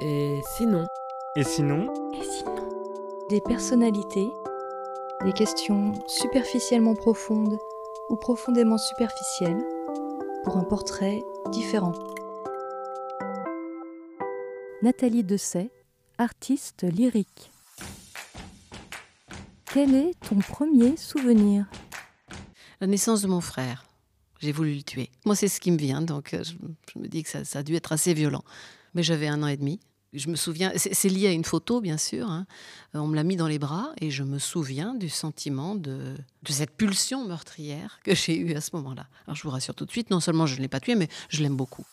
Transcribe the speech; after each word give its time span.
Et 0.00 0.40
sinon? 0.56 0.86
Et 1.34 1.42
sinon? 1.42 2.12
Et 2.14 2.22
sinon? 2.22 3.26
Des 3.30 3.40
personnalités, 3.40 4.28
des 5.24 5.32
questions 5.32 5.92
superficiellement 6.06 6.94
profondes 6.94 7.58
ou 8.08 8.14
profondément 8.14 8.78
superficielles 8.78 9.60
pour 10.44 10.56
un 10.56 10.62
portrait 10.62 11.20
différent. 11.50 11.94
Nathalie 14.82 15.24
Dessay, 15.24 15.72
artiste 16.16 16.84
lyrique. 16.84 17.50
Quel 19.72 19.96
est 19.96 20.12
ton 20.28 20.36
premier 20.38 20.96
souvenir? 20.96 21.66
La 22.80 22.86
naissance 22.86 23.20
de 23.22 23.26
mon 23.26 23.40
frère. 23.40 23.84
J'ai 24.38 24.52
voulu 24.52 24.76
le 24.76 24.82
tuer. 24.82 25.10
Moi, 25.24 25.34
c'est 25.34 25.48
ce 25.48 25.58
qui 25.58 25.72
me 25.72 25.76
vient, 25.76 26.02
donc 26.02 26.34
euh, 26.34 26.44
je, 26.44 26.52
je 26.94 26.98
me 27.00 27.08
dis 27.08 27.24
que 27.24 27.28
ça, 27.28 27.44
ça 27.44 27.58
a 27.58 27.62
dû 27.64 27.74
être 27.74 27.90
assez 27.90 28.14
violent. 28.14 28.44
Mais 28.94 29.02
j'avais 29.02 29.26
un 29.26 29.42
an 29.42 29.48
et 29.48 29.56
demi. 29.56 29.80
Je 30.14 30.30
me 30.30 30.36
souviens, 30.36 30.72
c'est 30.76 31.08
lié 31.10 31.26
à 31.28 31.32
une 31.32 31.44
photo, 31.44 31.82
bien 31.82 31.98
sûr. 31.98 32.30
hein. 32.30 32.46
Euh, 32.94 32.98
On 32.98 33.06
me 33.08 33.14
l'a 33.14 33.24
mis 33.24 33.36
dans 33.36 33.46
les 33.46 33.58
bras 33.58 33.92
et 34.00 34.10
je 34.10 34.22
me 34.22 34.38
souviens 34.38 34.94
du 34.94 35.10
sentiment 35.10 35.74
de, 35.74 36.16
de 36.42 36.52
cette 36.52 36.70
pulsion 36.70 37.26
meurtrière 37.26 38.00
que 38.04 38.14
j'ai 38.14 38.36
eue 38.38 38.54
à 38.54 38.62
ce 38.62 38.70
moment-là. 38.76 39.06
Alors, 39.26 39.36
je 39.36 39.42
vous 39.42 39.50
rassure 39.50 39.74
tout 39.74 39.84
de 39.84 39.90
suite, 39.90 40.08
non 40.10 40.20
seulement 40.20 40.46
je 40.46 40.56
ne 40.56 40.60
l'ai 40.62 40.68
pas 40.68 40.80
tué, 40.80 40.94
mais 40.94 41.08
je 41.28 41.42
l'aime 41.42 41.56
beaucoup. 41.56 41.84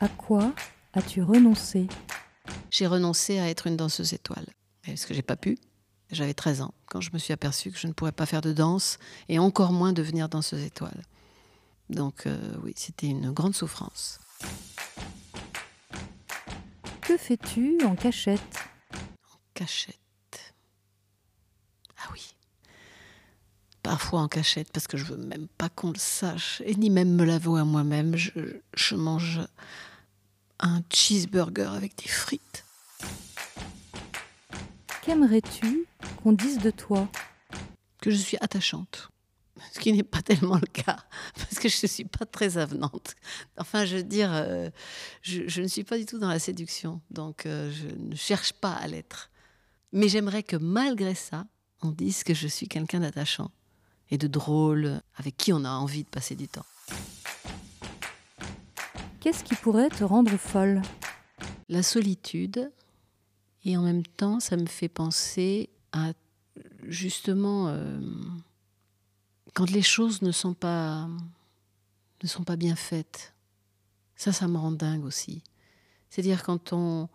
À 0.00 0.08
quoi 0.08 0.52
as-tu 0.94 1.20
renoncé? 1.22 1.88
J'ai 2.70 2.86
renoncé 2.86 3.38
à 3.40 3.48
être 3.48 3.66
une 3.66 3.76
danseuse 3.76 4.12
étoile. 4.12 4.46
Parce 4.86 5.04
que 5.04 5.14
j'ai 5.14 5.22
pas 5.22 5.36
pu. 5.36 5.58
J'avais 6.12 6.32
13 6.32 6.62
ans 6.62 6.74
quand 6.86 7.00
je 7.00 7.10
me 7.12 7.18
suis 7.18 7.32
aperçue 7.32 7.70
que 7.72 7.78
je 7.78 7.86
ne 7.88 7.92
pourrais 7.92 8.12
pas 8.12 8.24
faire 8.24 8.40
de 8.40 8.52
danse 8.52 8.98
et 9.28 9.38
encore 9.38 9.72
moins 9.72 9.92
devenir 9.92 10.28
danseuse 10.28 10.62
étoile. 10.62 11.02
Donc 11.90 12.26
euh, 12.26 12.38
oui, 12.62 12.72
c'était 12.76 13.08
une 13.08 13.32
grande 13.32 13.54
souffrance. 13.54 14.20
Que 17.08 17.16
fais-tu 17.16 17.82
en 17.86 17.96
cachette? 17.96 18.68
Cachette. 19.54 20.54
Ah 21.96 22.10
oui. 22.12 22.34
Parfois 23.82 24.20
en 24.20 24.28
cachette 24.28 24.70
parce 24.74 24.86
que 24.86 24.98
je 24.98 25.04
veux 25.04 25.16
même 25.16 25.48
pas 25.56 25.70
qu'on 25.70 25.88
le 25.92 25.98
sache 25.98 26.60
et 26.66 26.74
ni 26.74 26.90
même 26.90 27.14
me 27.14 27.24
l'avouer 27.24 27.62
à 27.62 27.64
moi-même. 27.64 28.14
Je, 28.14 28.60
je 28.74 28.94
mange 28.94 29.40
un 30.60 30.82
cheeseburger 30.90 31.74
avec 31.74 31.96
des 31.96 32.08
frites. 32.08 32.66
Qu'aimerais-tu 35.00 35.86
qu'on 36.22 36.32
dise 36.32 36.58
de 36.58 36.70
toi? 36.70 37.08
Que 38.02 38.10
je 38.10 38.16
suis 38.16 38.36
attachante. 38.42 39.08
Ce 39.72 39.80
qui 39.80 39.92
n'est 39.92 40.02
pas 40.02 40.22
tellement 40.22 40.56
le 40.56 40.66
cas, 40.66 40.98
parce 41.34 41.58
que 41.58 41.68
je 41.68 41.78
ne 41.82 41.88
suis 41.88 42.04
pas 42.04 42.26
très 42.26 42.58
avenante. 42.58 43.14
Enfin, 43.56 43.84
je 43.84 43.96
veux 43.96 44.02
dire, 44.02 44.30
euh, 44.32 44.70
je, 45.22 45.42
je 45.46 45.62
ne 45.62 45.66
suis 45.66 45.84
pas 45.84 45.98
du 45.98 46.06
tout 46.06 46.18
dans 46.18 46.28
la 46.28 46.38
séduction, 46.38 47.00
donc 47.10 47.46
euh, 47.46 47.70
je 47.72 47.88
ne 47.94 48.14
cherche 48.14 48.52
pas 48.52 48.72
à 48.72 48.86
l'être. 48.86 49.30
Mais 49.92 50.08
j'aimerais 50.08 50.42
que 50.42 50.56
malgré 50.56 51.14
ça, 51.14 51.46
on 51.82 51.90
dise 51.90 52.24
que 52.24 52.34
je 52.34 52.48
suis 52.48 52.68
quelqu'un 52.68 53.00
d'attachant 53.00 53.50
et 54.10 54.18
de 54.18 54.26
drôle, 54.26 55.00
avec 55.16 55.36
qui 55.36 55.52
on 55.52 55.64
a 55.64 55.70
envie 55.70 56.04
de 56.04 56.08
passer 56.08 56.34
du 56.34 56.48
temps. 56.48 56.66
Qu'est-ce 59.20 59.44
qui 59.44 59.54
pourrait 59.54 59.90
te 59.90 60.04
rendre 60.04 60.36
folle? 60.36 60.82
La 61.68 61.82
solitude, 61.82 62.70
et 63.64 63.76
en 63.76 63.82
même 63.82 64.06
temps, 64.06 64.40
ça 64.40 64.56
me 64.56 64.66
fait 64.66 64.88
penser 64.88 65.68
à 65.92 66.12
justement 66.84 67.68
euh, 67.68 68.00
quand 69.58 69.72
les 69.72 69.82
choses 69.82 70.22
ne 70.22 70.30
sont 70.30 70.54
pas 70.54 71.08
ne 72.22 72.28
sont 72.28 72.44
pas 72.44 72.54
bien 72.54 72.76
faites. 72.76 73.34
Ça, 74.14 74.32
ça 74.32 74.46
me 74.46 74.56
rend 74.56 74.70
dingue 74.70 75.04
aussi. 75.04 75.42
C'est-à-dire 76.08 76.44
quand 76.44 76.72
on 76.72 77.08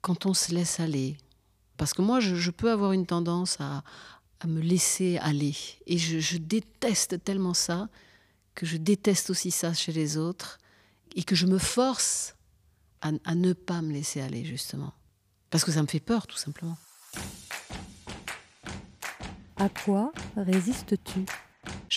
quand 0.00 0.26
on 0.26 0.34
se 0.34 0.52
laisse 0.52 0.80
aller. 0.80 1.16
Parce 1.76 1.94
que 1.94 2.02
moi, 2.02 2.18
je, 2.18 2.50
peux 2.50 2.72
avoir 2.72 2.90
une 2.90 3.06
tendance 3.06 3.60
à, 3.60 3.84
à 4.40 4.48
me 4.48 4.60
laisser 4.60 5.18
aller. 5.18 5.54
Et 5.86 5.98
je, 5.98 6.38
déteste 6.38 7.22
tellement 7.22 7.54
ça 7.54 7.88
que 8.56 8.66
je 8.66 8.76
déteste 8.76 9.30
aussi 9.30 9.52
ça 9.52 9.72
chez 9.72 9.92
les 9.92 10.16
autres 10.16 10.58
et 11.14 11.22
que 11.22 11.36
je 11.36 11.46
me 11.46 11.58
force 11.58 12.34
à 13.00 13.34
ne 13.36 13.52
pas 13.52 13.82
me 13.82 13.92
laisser 13.92 14.20
aller, 14.20 14.44
justement. 14.44 14.92
Parce 15.50 15.64
que 15.64 15.70
ça 15.70 15.82
me 15.82 15.86
fait 15.86 16.00
peur, 16.00 16.26
tout 16.26 16.38
simplement. 16.38 16.76
À 19.56 19.68
quoi 19.68 20.12
résistes-tu? 20.36 21.24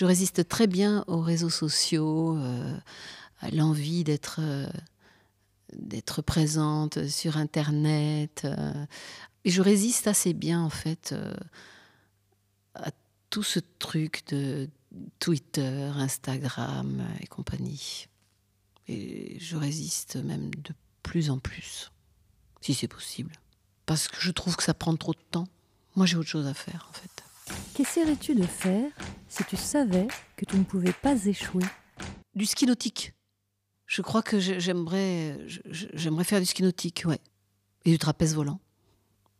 Je 0.01 0.05
résiste 0.07 0.47
très 0.47 0.65
bien 0.65 1.03
aux 1.05 1.21
réseaux 1.21 1.51
sociaux, 1.51 2.35
euh, 2.35 2.75
à 3.39 3.51
l'envie 3.51 4.03
d'être 4.03 4.39
euh, 4.39 4.67
d'être 5.73 6.23
présente 6.23 7.07
sur 7.07 7.37
Internet. 7.37 8.41
euh, 8.45 8.73
et 9.45 9.51
je 9.51 9.61
résiste 9.61 10.07
assez 10.07 10.33
bien, 10.33 10.59
en 10.59 10.71
fait, 10.71 11.13
à 12.73 12.89
tout 13.29 13.43
ce 13.43 13.59
truc 13.77 14.23
de 14.29 14.71
Twitter, 15.19 15.91
Instagram 15.95 17.05
et 17.19 17.27
compagnie. 17.27 18.07
Et 18.87 19.37
je 19.39 19.55
résiste 19.55 20.15
même 20.15 20.49
de 20.49 20.73
plus 21.03 21.29
en 21.29 21.37
plus, 21.37 21.91
si 22.61 22.73
c'est 22.73 22.87
possible. 22.87 23.33
Parce 23.85 24.07
que 24.07 24.17
je 24.19 24.31
trouve 24.31 24.55
que 24.55 24.63
ça 24.63 24.73
prend 24.73 24.95
trop 24.95 25.13
de 25.13 25.25
temps. 25.29 25.47
Moi, 25.95 26.07
j'ai 26.07 26.17
autre 26.17 26.29
chose 26.29 26.47
à 26.47 26.55
faire, 26.55 26.89
en 26.89 26.93
fait. 26.93 27.23
Qu'essaierais-tu 27.75 28.33
de 28.33 28.47
faire 28.47 28.91
si 29.41 29.47
tu 29.47 29.57
savais 29.57 30.07
que 30.35 30.45
tu 30.45 30.55
ne 30.55 30.63
pouvais 30.63 30.93
pas 30.93 31.25
échouer 31.25 31.63
Du 32.35 32.45
ski 32.45 32.67
nautique. 32.67 33.13
Je 33.87 34.03
crois 34.03 34.21
que 34.21 34.39
j'aimerais 34.39 35.39
faire 36.23 36.39
du 36.39 36.45
ski 36.45 36.61
nautique, 36.61 37.03
ouais. 37.07 37.19
Et 37.85 37.91
du 37.91 37.97
trapèze 37.97 38.35
volant. 38.35 38.59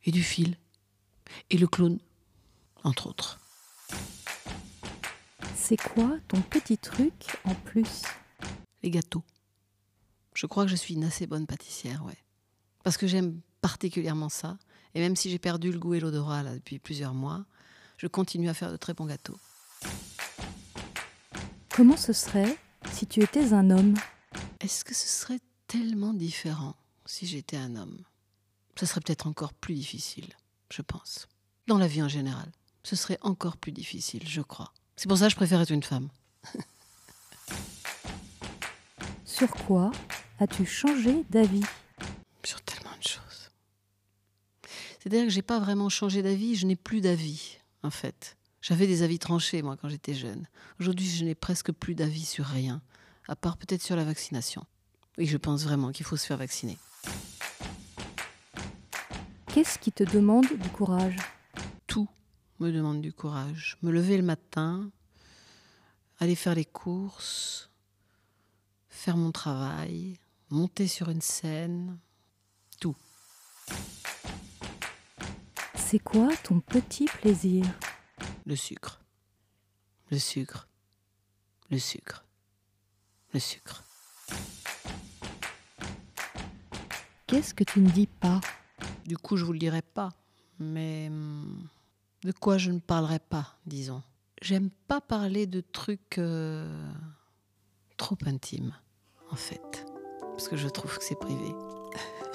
Et 0.04 0.12
du 0.12 0.24
fil. 0.24 0.58
Et 1.52 1.58
le 1.58 1.68
clown, 1.68 2.00
entre 2.84 3.08
autres. 3.08 3.40
C'est 5.56 5.80
quoi 5.80 6.18
ton 6.28 6.42
petit 6.42 6.80
truc 6.80 7.38
en 7.44 7.54
plus? 7.54 8.02
Les 8.82 8.90
gâteaux. 8.90 9.24
Je 10.34 10.48
crois 10.48 10.64
que 10.64 10.72
je 10.72 10.76
suis 10.76 10.96
une 10.96 11.04
assez 11.04 11.28
bonne 11.28 11.46
pâtissière, 11.46 12.04
ouais. 12.06 12.18
Parce 12.84 12.98
que 12.98 13.06
j'aime 13.06 13.40
particulièrement 13.62 14.30
ça. 14.30 14.58
Et 14.96 15.00
même 15.00 15.16
si 15.16 15.30
j'ai 15.30 15.40
perdu 15.40 15.72
le 15.72 15.78
goût 15.78 15.94
et 15.94 16.00
l'odorat 16.00 16.42
là, 16.42 16.56
depuis 16.56 16.80
plusieurs 16.80 17.14
mois, 17.14 17.46
je 17.98 18.08
continue 18.08 18.50
à 18.50 18.56
faire 18.56 18.72
de 18.72 18.78
très 18.78 18.96
bons 18.96 19.06
gâteaux. 19.06 19.38
Comment 21.70 21.98
ce 21.98 22.14
serait 22.14 22.58
si 22.92 23.08
tu 23.08 23.24
étais 23.24 23.54
un 23.54 23.72
homme? 23.72 23.96
Est-ce 24.60 24.84
que 24.84 24.94
ce 24.94 25.08
serait 25.08 25.40
tellement 25.68 26.14
différent 26.14 26.76
si 27.06 27.26
j'étais 27.26 27.58
un 27.58 27.76
homme? 27.76 28.04
Ce 28.78 28.86
serait 28.86 29.02
peut-être 29.02 29.26
encore 29.26 29.54
plus 29.54 29.74
difficile, 29.74 30.36
je 30.70 30.82
pense. 30.82 31.28
Dans 31.68 31.78
la 31.78 31.88
vie 31.88 32.04
en 32.04 32.08
général, 32.08 32.52
ce 32.84 32.96
serait 32.96 33.18
encore 33.22 33.58
plus 33.58 33.72
difficile, 33.72 34.28
je 34.28 34.42
crois. 34.42 34.74
C'est 34.96 35.08
pour 35.08 35.18
ça 35.18 35.26
que 35.26 35.32
je 35.32 35.36
préfère 35.36 35.62
être 35.62 35.72
une 35.72 35.82
femme. 35.82 36.10
Sur 39.26 39.50
quoi 39.50 39.92
as-tu 40.40 40.66
changé 40.66 41.24
d'avis? 41.30 41.64
Sur 42.44 42.62
tellement 42.62 42.98
de 42.98 43.08
choses. 43.08 43.50
C'est-à-dire 45.00 45.24
que 45.24 45.30
j'ai 45.30 45.42
pas 45.42 45.60
vraiment 45.60 45.90
changé 45.90 46.22
d'avis, 46.22 46.56
je 46.56 46.68
n'ai 46.68 46.76
plus 46.76 47.02
d'avis, 47.02 47.58
en 47.82 47.92
fait. 47.92 48.38
J'avais 48.62 48.86
des 48.86 49.02
avis 49.02 49.18
tranchés, 49.18 49.64
moi, 49.64 49.76
quand 49.76 49.90
j'étais 49.90 50.14
jeune. 50.14 50.48
Aujourd'hui, 50.80 51.08
je 51.08 51.26
n'ai 51.26 51.34
presque 51.34 51.72
plus 51.72 51.96
d'avis 51.96 52.26
sur 52.26 52.46
rien, 52.46 52.82
à 53.28 53.36
part 53.36 53.58
peut-être 53.58 53.82
sur 53.82 53.96
la 53.96 54.04
vaccination. 54.04 54.64
Oui, 55.18 55.26
je 55.26 55.38
pense 55.38 55.64
vraiment 55.64 55.92
qu'il 55.92 56.06
faut 56.06 56.16
se 56.16 56.28
faire 56.28 56.38
vacciner. 56.38 56.78
Qu'est-ce 59.48 59.80
qui 59.80 59.92
te 59.92 60.04
demande 60.04 60.46
du 60.46 60.70
courage? 60.70 61.18
Tout 61.88 62.08
me 62.60 62.72
demande 62.72 63.02
du 63.02 63.12
courage. 63.12 63.78
Me 63.82 63.92
lever 63.92 64.16
le 64.16 64.24
matin, 64.24 64.92
aller 66.20 66.36
faire 66.36 66.54
les 66.54 66.66
courses, 66.66 67.72
faire 68.90 69.18
mon 69.18 69.32
travail, 69.32 70.20
monter 70.52 70.88
sur 70.88 71.10
une 71.10 71.22
scène, 71.22 71.98
tout. 72.80 72.96
C'est 75.76 76.00
quoi 76.00 76.30
ton 76.44 76.60
petit 76.60 77.06
plaisir? 77.06 77.66
Le 78.46 78.56
sucre. 78.56 79.02
Le 80.10 80.18
sucre. 80.18 80.68
Le 81.70 81.78
sucre. 81.78 82.26
Le 83.34 83.40
sucre. 83.40 83.84
Qu'est-ce 87.28 87.54
que 87.54 87.64
tu 87.64 87.80
ne 87.80 87.90
dis 87.90 88.08
pas? 88.08 88.42
Du 89.06 89.18
coup, 89.18 89.38
je 89.38 89.46
vous 89.46 89.54
le 89.54 89.60
dirai 89.60 89.82
pas. 89.82 90.10
Mais 90.60 91.08
hum, 91.10 91.68
de 92.24 92.32
quoi 92.32 92.58
je 92.58 92.72
ne 92.72 92.80
parlerai 92.80 93.20
pas, 93.20 93.58
disons. 93.66 94.04
J'aime 94.42 94.70
pas 94.88 95.02
parler 95.02 95.48
de 95.48 95.62
trucs 95.62 96.18
euh, 96.18 96.92
trop 97.98 98.18
intimes, 98.26 98.74
en 99.30 99.36
fait. 99.36 99.86
Parce 100.32 100.48
que 100.48 100.58
je 100.58 100.68
trouve 100.68 100.98
que 100.98 101.04
c'est 101.04 101.20
privé. 101.20 101.54